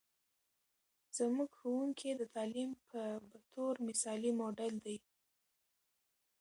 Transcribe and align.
زموږ 1.17 1.49
ښوونکې 1.59 2.11
د 2.15 2.21
تعلیم 2.35 2.71
په 2.89 3.01
بطور 3.31 3.73
مثالي 3.87 4.31
موډل 4.39 4.73
دی. 4.85 4.97